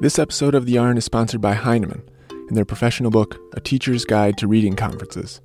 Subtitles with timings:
[0.00, 4.04] This episode of The Yarn is sponsored by Heinemann and their professional book, A Teacher's
[4.04, 5.40] Guide to Reading Conferences.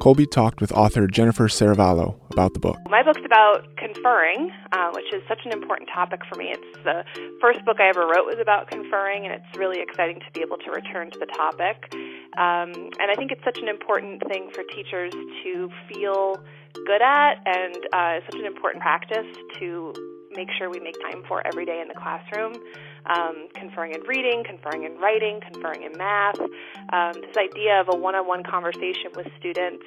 [0.00, 2.78] Colby talked with author Jennifer Serravallo about the book.
[2.88, 6.46] My book's about conferring, uh, which is such an important topic for me.
[6.56, 7.04] It's the
[7.38, 10.56] first book I ever wrote was about conferring, and it's really exciting to be able
[10.56, 11.92] to return to the topic.
[12.40, 16.42] Um, and I think it's such an important thing for teachers to feel
[16.86, 19.92] good at, and uh, such an important practice to
[20.34, 22.54] make sure we make time for every day in the classroom.
[23.06, 26.40] Um, conferring in reading, conferring in writing, conferring in math.
[26.40, 29.84] Um, this idea of a one on one conversation with students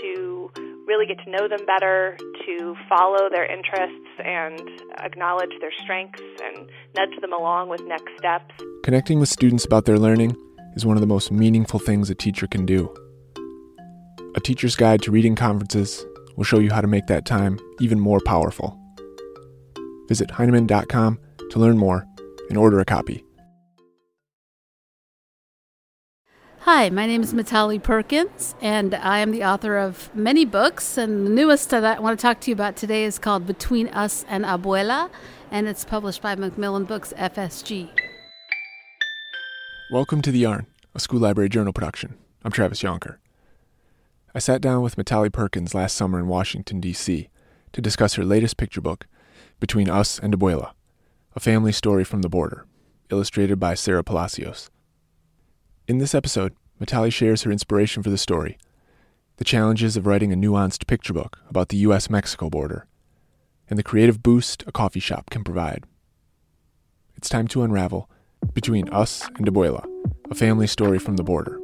[0.00, 0.50] to
[0.86, 2.16] really get to know them better,
[2.46, 4.60] to follow their interests and
[4.98, 8.54] acknowledge their strengths and nudge them along with next steps.
[8.82, 10.36] Connecting with students about their learning
[10.76, 12.92] is one of the most meaningful things a teacher can do.
[14.36, 16.04] A Teacher's Guide to Reading Conferences
[16.36, 18.78] will show you how to make that time even more powerful.
[20.08, 21.18] Visit Heinemann.com
[21.50, 22.06] to learn more
[22.48, 23.24] and order a copy.
[26.60, 30.96] Hi, my name is Mitali Perkins, and I am the author of many books.
[30.96, 33.88] And the newest that I want to talk to you about today is called Between
[33.88, 35.10] Us and Abuela,
[35.50, 37.90] and it's published by Macmillan Books FSG.
[39.92, 42.16] Welcome to The Yarn, a school library journal production.
[42.42, 43.18] I'm Travis Jonker.
[44.34, 47.28] I sat down with Mitali Perkins last summer in Washington, D.C.,
[47.72, 49.06] to discuss her latest picture book,
[49.60, 50.72] Between Us and Abuela,
[51.34, 52.66] a family story from the border,
[53.10, 54.70] illustrated by Sara Palacios.
[55.86, 58.58] In this episode, Mitali shares her inspiration for the story,
[59.36, 62.08] the challenges of writing a nuanced picture book about the U.S.
[62.10, 62.86] Mexico border,
[63.68, 65.84] and the creative boost a coffee shop can provide.
[67.16, 68.10] It's time to unravel
[68.52, 69.86] Between Us and Abuela,
[70.30, 71.60] a family story from the border.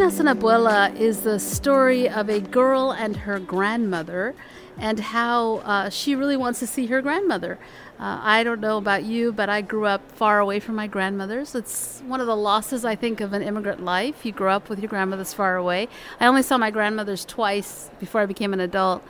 [0.00, 4.34] And Abuela is the story of a girl and her grandmother
[4.78, 7.58] and how uh, she really wants to see her grandmother.
[7.98, 11.54] Uh, I don't know about you, but I grew up far away from my grandmother's.
[11.54, 14.24] It's one of the losses, I think, of an immigrant life.
[14.24, 15.86] You grow up with your grandmother's far away.
[16.18, 19.04] I only saw my grandmother's twice before I became an adult.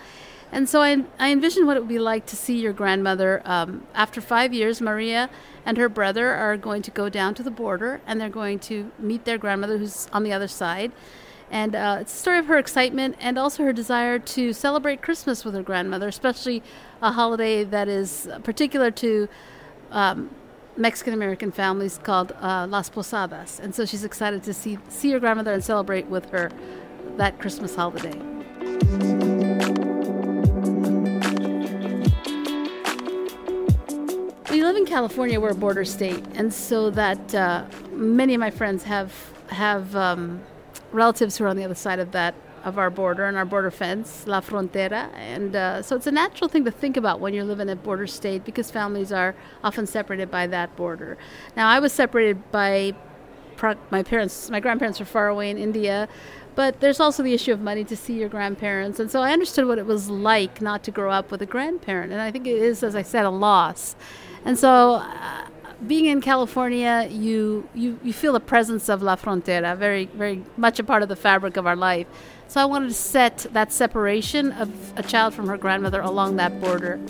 [0.53, 3.41] And so I, I envisioned what it would be like to see your grandmother.
[3.45, 5.31] Um, after five years, Maria
[5.65, 8.91] and her brother are going to go down to the border and they're going to
[8.99, 10.93] meet their grandmother who's on the other side.
[11.51, 15.45] And uh, it's a story of her excitement and also her desire to celebrate Christmas
[15.45, 16.63] with her grandmother, especially
[17.03, 19.29] a holiday that is particular to
[19.91, 20.31] um,
[20.77, 23.61] Mexican American families called uh, Las Posadas.
[23.61, 26.51] And so she's excited to see, see her grandmother and celebrate with her
[27.17, 28.40] that Christmas holiday.
[34.71, 35.41] Live in California.
[35.41, 39.13] We're a border state, and so that uh, many of my friends have
[39.49, 40.41] have um,
[40.93, 43.73] relatives who are on the other side of that of our border and our border
[43.73, 47.43] fence, La Frontera, and uh, so it's a natural thing to think about when you
[47.43, 51.19] live in a border state because families are often separated by that border.
[51.57, 52.95] Now, I was separated by
[53.91, 54.51] my parents.
[54.51, 56.09] My grandparents were far away in India.
[56.55, 58.99] But there's also the issue of money to see your grandparents.
[58.99, 62.11] And so I understood what it was like not to grow up with a grandparent.
[62.13, 63.95] And I think it is, as I said, a loss.
[64.45, 65.47] And so, uh,
[65.87, 70.79] being in California, you, you, you feel the presence of La Frontera, very, very much
[70.79, 72.07] a part of the fabric of our life.
[72.49, 76.61] So I wanted to set that separation of a child from her grandmother along that
[76.61, 77.01] border.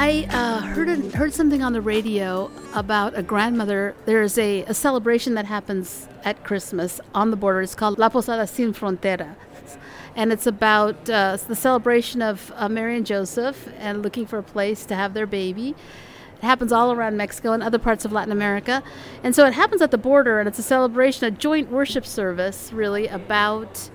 [0.00, 3.96] I uh, heard a, heard something on the radio about a grandmother.
[4.06, 7.62] There is a, a celebration that happens at Christmas on the border.
[7.62, 9.34] It's called La Posada Sin Frontera
[10.14, 14.42] and it's about uh, the celebration of uh, Mary and Joseph and looking for a
[14.42, 15.70] place to have their baby.
[15.70, 18.84] It happens all around Mexico and other parts of Latin America.
[19.24, 22.72] And so it happens at the border, and it's a celebration, a joint worship service,
[22.72, 23.90] really, about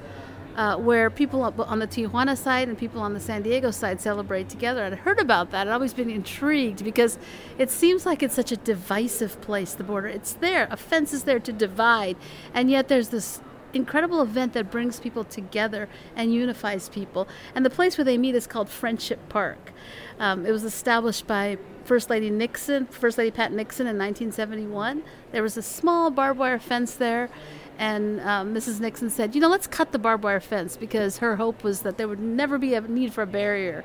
[0.56, 4.50] uh, where people on the Tijuana side and people on the San Diego side celebrate
[4.50, 4.84] together.
[4.84, 5.68] I'd heard about that.
[5.68, 7.18] I've always been intrigued because
[7.58, 10.08] it seems like it's such a divisive place, the border.
[10.08, 12.18] It's there, a fence is there to divide,
[12.54, 13.42] and yet there's this
[13.74, 17.28] incredible event that brings people together and unifies people.
[17.56, 19.72] And the place where they meet is called Friendship Park.
[20.20, 25.04] Um, it was established by First Lady Nixon, First Lady Pat Nixon in 1971.
[25.32, 27.30] There was a small barbed wire fence there.
[27.78, 28.80] And um, Mrs.
[28.80, 31.98] Nixon said, you know, let's cut the barbed wire fence because her hope was that
[31.98, 33.84] there would never be a need for a barrier.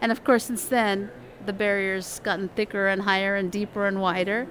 [0.00, 1.10] And of course, since then,
[1.44, 4.46] the barriers gotten thicker and higher and deeper and wider.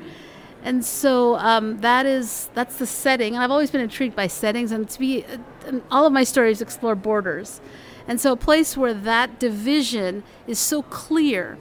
[0.63, 3.35] And so um, that is that's the setting.
[3.35, 5.23] And I've always been intrigued by settings, and to be
[5.67, 7.61] and all of my stories explore borders.
[8.07, 11.57] And so a place where that division is so clear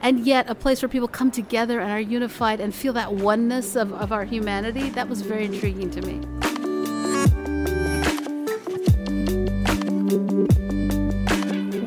[0.00, 3.74] and yet a place where people come together and are unified and feel that oneness
[3.74, 4.90] of, of our humanity.
[4.90, 6.57] That was very intriguing to me.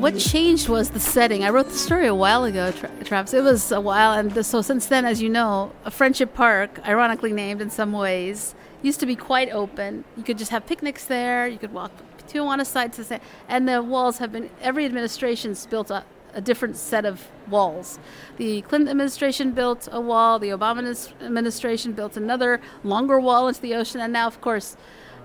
[0.02, 1.44] What changed was the setting.
[1.44, 3.32] I wrote the story a while ago, Tra- Travis.
[3.34, 6.80] It was a while, and the, so since then, as you know, a Friendship Park,
[6.84, 10.04] ironically named in some ways, used to be quite open.
[10.16, 11.46] You could just have picnics there.
[11.46, 11.92] You could walk
[12.26, 14.50] to one side to side, and the walls have been.
[14.60, 16.04] Every administration's built a,
[16.34, 18.00] a different set of walls.
[18.38, 20.40] The Clinton administration built a wall.
[20.40, 24.76] The Obama administration built another longer wall into the ocean, and now, of course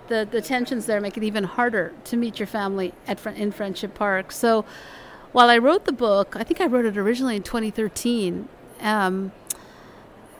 [0.07, 3.93] the, the tensions there make it even harder to meet your family at in Friendship
[3.93, 4.31] Park.
[4.31, 4.65] So
[5.31, 8.47] while I wrote the book, I think I wrote it originally in 2013.
[8.81, 9.31] Um,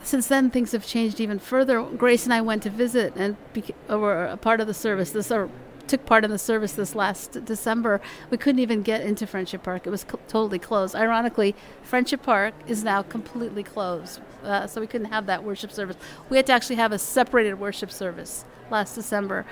[0.04, 1.82] since then, things have changed even further.
[1.82, 5.12] Grace and I went to visit and beca- were a part of the service.
[5.12, 5.50] This or
[5.88, 8.02] took part in the service this last December.
[8.30, 10.96] We couldn't even get into Friendship Park; it was co- totally closed.
[10.96, 15.98] Ironically, Friendship Park is now completely closed, uh, so we couldn't have that worship service.
[16.30, 19.46] We had to actually have a separated worship service last December.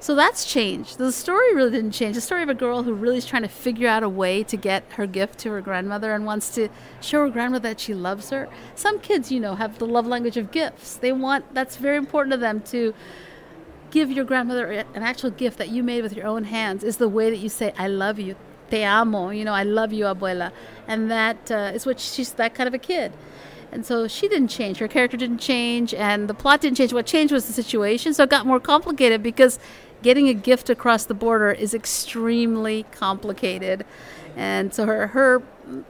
[0.00, 0.98] So that's changed.
[0.98, 2.14] The story really didn't change.
[2.14, 4.56] The story of a girl who really is trying to figure out a way to
[4.56, 6.68] get her gift to her grandmother and wants to
[7.00, 8.48] show her grandmother that she loves her.
[8.76, 10.96] Some kids, you know, have the love language of gifts.
[10.96, 12.94] They want that's very important to them to
[13.90, 17.08] give your grandmother an actual gift that you made with your own hands is the
[17.08, 18.36] way that you say I love you.
[18.70, 20.52] Te amo, you know, I love you, abuela.
[20.86, 23.12] And that uh, is what she's that kind of a kid.
[23.70, 24.78] And so she didn't change.
[24.78, 26.92] Her character didn't change, and the plot didn't change.
[26.92, 28.14] What changed was the situation.
[28.14, 29.58] So it got more complicated because
[30.02, 33.84] getting a gift across the border is extremely complicated.
[34.36, 35.42] And so her, her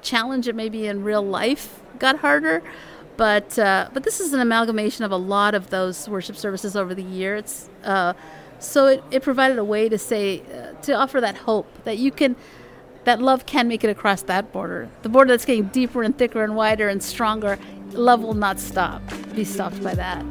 [0.03, 2.63] challenge, it maybe in real life, got harder.
[3.17, 6.95] But, uh, but this is an amalgamation of a lot of those worship services over
[6.95, 7.69] the years.
[7.85, 8.15] Uh,
[8.61, 12.11] so it, it provided a way to say, uh, to offer that hope that you
[12.11, 12.37] can
[13.05, 14.89] that love can make it across that border.
[15.03, 17.59] The border that's getting deeper and thicker and wider and stronger,
[17.93, 19.03] love will not stop,
[19.35, 20.25] be stopped by that.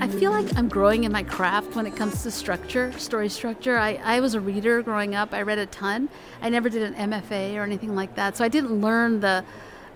[0.00, 3.78] I feel like I'm growing in my craft when it comes to structure, story structure.
[3.78, 5.32] I, I was a reader growing up.
[5.32, 6.08] I read a ton.
[6.40, 8.36] I never did an MFA or anything like that.
[8.36, 9.44] So I didn't learn the,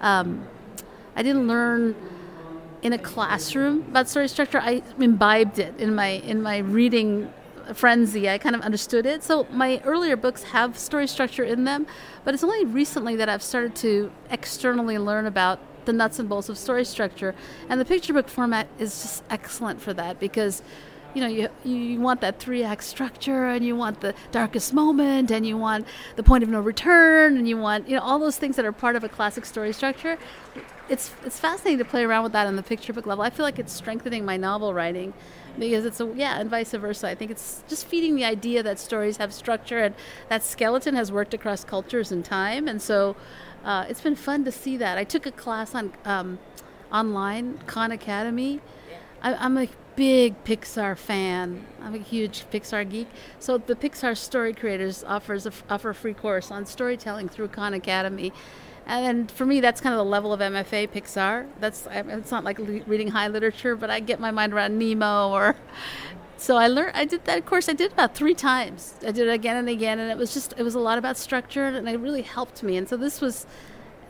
[0.01, 0.47] um,
[1.17, 1.95] I didn't learn
[2.83, 4.61] in a classroom about story structure.
[4.61, 7.33] I imbibed it in my in my reading
[7.75, 8.29] frenzy.
[8.29, 9.23] I kind of understood it.
[9.23, 11.87] So my earlier books have story structure in them,
[12.25, 16.49] but it's only recently that I've started to externally learn about the nuts and bolts
[16.49, 17.35] of story structure.
[17.69, 20.63] And the picture book format is just excellent for that because
[21.15, 25.31] you know you you want that three act structure and you want the darkest moment
[25.31, 25.87] and you want
[26.17, 28.73] the point of no return and you want you know all those things that are
[28.73, 30.19] part of a classic story structure
[30.89, 33.25] it's it's fascinating to play around with that on the picture book level.
[33.25, 35.15] I feel like it's strengthening my novel writing
[35.59, 37.09] because it's a yeah, and vice versa.
[37.09, 39.95] I think it's just feeding the idea that stories have structure and
[40.29, 43.17] that skeleton has worked across cultures and time, and so
[43.65, 44.99] uh, it's been fun to see that.
[44.99, 46.39] I took a class on um,
[46.93, 48.61] online Khan Academy.
[49.23, 51.67] I, I'm a big Pixar fan.
[51.81, 53.09] I'm a huge Pixar geek.
[53.39, 57.73] So the Pixar Story Creators offers a, offer a free course on storytelling through Khan
[57.73, 58.33] Academy
[58.87, 61.47] and for me, that's kind of the level of MFA Pixar.
[61.61, 65.57] That's it's not like reading high literature, but I get my mind around Nemo or.
[66.39, 66.97] So I learned.
[66.97, 67.69] I did that course.
[67.69, 68.95] I did about three times.
[69.07, 71.17] I did it again and again, and it was just it was a lot about
[71.17, 72.77] structure, and it really helped me.
[72.77, 73.47] And so this was,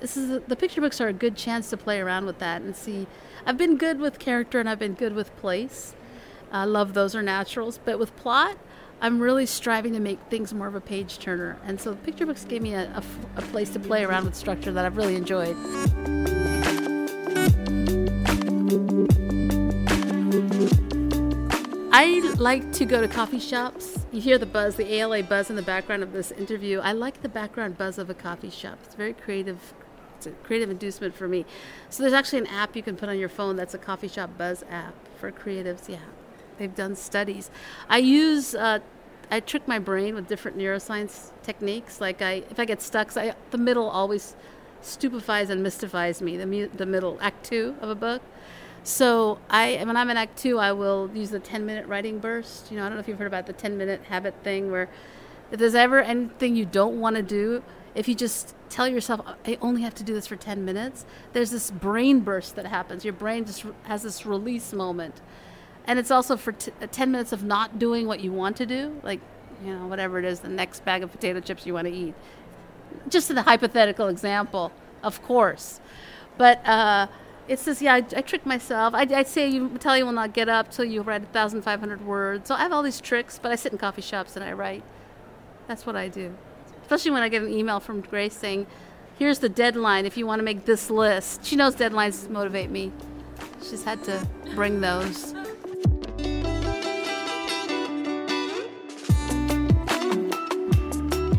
[0.03, 2.75] this is the picture books are a good chance to play around with that and
[2.75, 3.07] see.
[3.47, 5.95] I've been good with character, and I've been good with place.
[6.51, 8.59] I love those are naturals, but with plot,
[9.01, 11.57] I'm really striving to make things more of a page turner.
[11.65, 13.03] And so picture books gave me a, a,
[13.37, 15.57] a place to play around with structure that I've really enjoyed.
[21.95, 24.01] I like to go to coffee shops.
[24.11, 26.81] You hear the buzz, the ALA buzz in the background of this interview.
[26.81, 28.79] I like the background buzz of a coffee shop.
[28.85, 29.75] It's very creative.
[30.27, 31.45] It's a creative inducement for me.
[31.91, 34.31] So there's actually an app you can put on your phone that's a coffee shop
[34.39, 35.89] buzz app for creatives.
[35.89, 35.99] Yeah,
[36.59, 37.51] they've done studies.
[37.89, 38.79] I use uh,
[39.31, 42.01] I trick my brain with different neuroscience techniques.
[42.01, 44.37] Like I, if I get stuck, I, the middle always
[44.81, 46.37] stupefies and mystifies me.
[46.37, 48.23] The the middle act two of a book.
[48.85, 52.71] So I, when I'm in act two, I will use the 10 minute writing burst.
[52.71, 54.89] You know, I don't know if you've heard about the 10 minute habit thing, where
[55.53, 57.63] if there's ever anything you don't want to do,
[57.95, 61.51] if you just tell yourself, I only have to do this for 10 minutes, there's
[61.51, 63.05] this brain burst that happens.
[63.05, 65.21] Your brain just has this release moment.
[65.87, 68.67] And it's also for t- uh, 10 minutes of not doing what you want to
[68.67, 69.21] do like
[69.65, 72.15] you know whatever it is the next bag of potato chips you want to eat.
[73.09, 74.73] Just in a hypothetical example
[75.03, 75.81] of course.
[76.39, 77.09] But uh,
[77.49, 78.95] it's this yeah I, I trick myself.
[78.95, 82.49] I, I say you tell you will not get up till you write 1500 words.
[82.49, 84.85] So i have all these tricks but i sit in coffee shops and i write.
[85.67, 86.35] That's what I do.
[86.93, 88.67] Especially when I get an email from Grace saying,
[89.19, 91.43] here's the deadline if you want to make this list.
[91.43, 92.93] She knows deadlines motivate me.
[93.63, 95.33] She's had to bring those.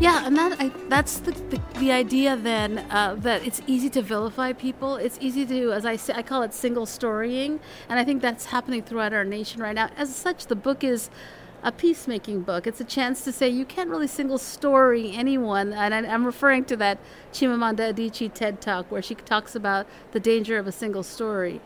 [0.00, 4.02] Yeah, and that I, that's the, the, the idea then uh, that it's easy to
[4.02, 4.96] vilify people.
[4.96, 8.46] It's easy to, as I say, I call it single storying, and I think that's
[8.46, 9.88] happening throughout our nation right now.
[9.96, 11.10] As such, the book is
[11.64, 12.66] a peacemaking book.
[12.66, 15.72] It's a chance to say you can't really single story anyone.
[15.72, 16.98] And I, am referring to that
[17.32, 21.62] Chimamanda Adichie TED Talk where she talks about the danger of a single story.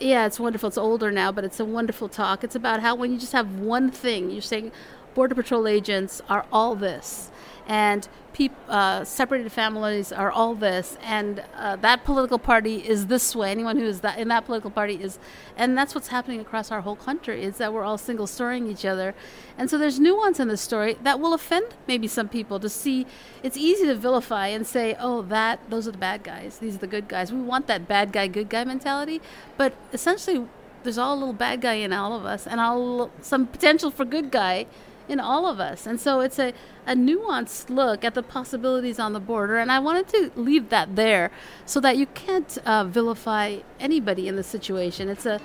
[0.00, 0.66] Yeah, it's wonderful.
[0.66, 2.42] It's older now, but it's a wonderful talk.
[2.42, 4.72] It's about how when you just have one thing, you're saying
[5.14, 7.30] Border Patrol agents are all this
[7.68, 13.34] and peop, uh, separated families are all this, and uh, that political party is this
[13.34, 13.50] way.
[13.50, 15.18] Anyone who is that in that political party is,
[15.56, 17.42] and that's what's happening across our whole country.
[17.44, 19.14] Is that we're all single storying each other,
[19.56, 23.06] and so there's nuance in the story that will offend maybe some people to see.
[23.42, 26.58] It's easy to vilify and say, "Oh, that those are the bad guys.
[26.58, 29.22] These are the good guys." We want that bad guy, good guy mentality,
[29.56, 30.46] but essentially,
[30.82, 34.04] there's all a little bad guy in all of us, and all some potential for
[34.04, 34.66] good guy
[35.08, 35.86] in all of us.
[35.86, 36.52] And so it's a,
[36.86, 39.58] a nuanced look at the possibilities on the border.
[39.58, 41.30] And I wanted to leave that there
[41.66, 45.08] so that you can't uh, vilify anybody in the situation.
[45.08, 45.40] It's a,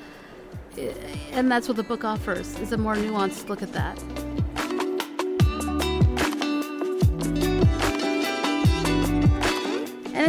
[1.31, 4.28] and that's what the book offers, is a more nuanced look at that.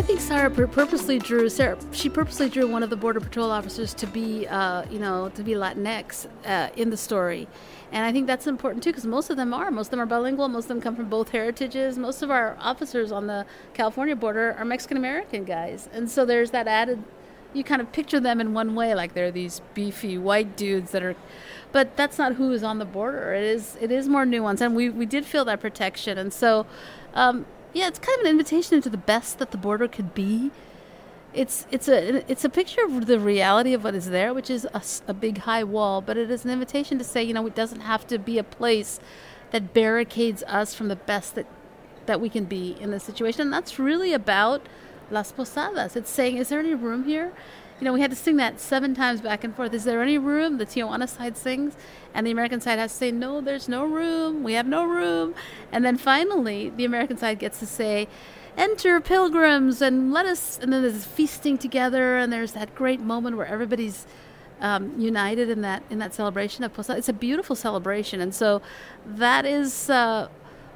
[0.00, 1.76] I think Sara purposely drew Sara.
[1.92, 5.42] She purposely drew one of the border patrol officers to be, uh, you know, to
[5.42, 7.47] be Latinx uh, in the story,
[7.92, 9.71] and I think that's important too because most of them are.
[9.71, 10.49] Most of them are bilingual.
[10.49, 11.99] Most of them come from both heritages.
[11.99, 16.50] Most of our officers on the California border are Mexican American guys, and so there's
[16.52, 17.04] that added.
[17.52, 21.02] You kind of picture them in one way, like they're these beefy white dudes that
[21.02, 21.14] are,
[21.73, 23.35] but that's not who is on the border.
[23.35, 26.64] It is it is more nuanced, and we we did feel that protection, and so.
[27.12, 30.50] Um, yeah, it's kind of an invitation into the best that the border could be.
[31.32, 34.66] It's it's a it's a picture of the reality of what is there, which is
[34.74, 36.00] a, a big high wall.
[36.00, 38.44] But it is an invitation to say, you know, it doesn't have to be a
[38.44, 38.98] place
[39.52, 41.46] that barricades us from the best that
[42.06, 43.42] that we can be in this situation.
[43.42, 44.62] And that's really about
[45.10, 45.94] Las Posadas.
[45.94, 47.32] It's saying, is there any room here?
[47.80, 49.72] You know, we had to sing that seven times back and forth.
[49.72, 50.58] Is there any room?
[50.58, 51.75] The Tijuana side sings,
[52.12, 54.42] and the American side has to say, no, there's no room.
[54.42, 55.34] We have no room.
[55.72, 58.06] And then finally, the American side gets to say,
[58.56, 60.58] enter pilgrims and let us.
[60.58, 64.06] And then there's feasting together, and there's that great moment where everybody's
[64.60, 66.99] um, united in that in that celebration of Posada.
[66.99, 68.60] It's a beautiful celebration, and so
[69.06, 69.88] that is.
[69.88, 70.28] Uh,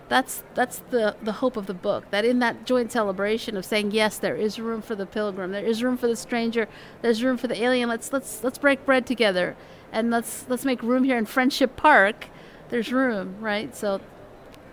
[0.08, 3.90] that's that's the the hope of the book that in that joint celebration of saying
[3.90, 6.68] yes there is room for the pilgrim there is room for the stranger
[7.00, 9.56] there's room for the alien let's let's let's break bread together
[9.92, 12.26] and let's let's make room here in friendship park
[12.70, 13.74] there's room right?
[13.74, 14.00] So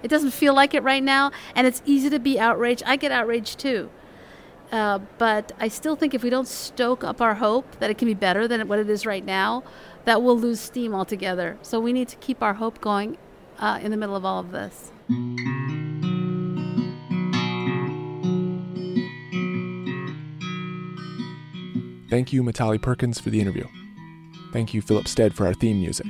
[0.04, 2.84] it doesn't feel like it right now and it's easy to be outraged.
[2.86, 3.90] I get outraged too.
[4.72, 8.08] Uh, but i still think if we don't stoke up our hope that it can
[8.08, 9.62] be better than what it is right now
[10.06, 11.58] that we'll lose steam altogether.
[11.62, 13.18] So we need to keep our hope going
[13.60, 14.92] uh, in the middle of all of this
[22.10, 23.66] Thank you, Mitali Perkins, for the interview.
[24.52, 26.06] Thank you, Philip Stead, for our theme music.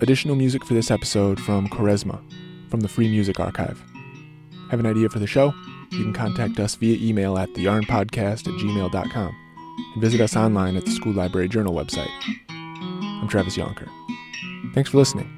[0.00, 2.20] Additional music for this episode from Quaresma
[2.68, 3.82] from the Free Music Archive.
[4.70, 5.54] Have an idea for the show?
[5.90, 9.36] You can contact us via email at theyarnpodcast at gmail.com
[9.94, 12.10] and visit us online at the School Library Journal website.
[12.50, 13.88] I'm Travis Jonker.
[14.74, 15.37] Thanks for listening.